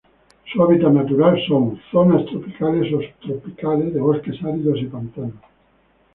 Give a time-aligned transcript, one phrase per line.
[0.51, 5.35] Su hábitat natural son: zonas tropicales o subtropicales, de bosques áridos y pantanos